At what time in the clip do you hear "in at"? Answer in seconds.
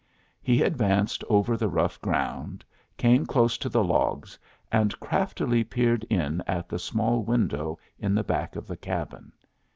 6.05-6.67